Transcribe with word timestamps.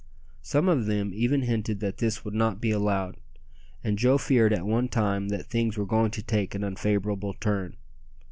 Some 0.41 0.67
of 0.67 0.87
them 0.87 1.11
even 1.13 1.43
hinted 1.43 1.79
that 1.81 1.97
this 1.99 2.25
would 2.25 2.33
not 2.33 2.59
be 2.59 2.71
allowed, 2.71 3.17
and 3.83 3.99
Joe 3.99 4.17
feared 4.17 4.51
at 4.51 4.65
one 4.65 4.87
time 4.87 5.27
that 5.29 5.45
things 5.45 5.77
were 5.77 5.85
going 5.85 6.09
to 6.09 6.23
take 6.23 6.55
an 6.55 6.63
unfavourable 6.63 7.35
turn. 7.35 7.75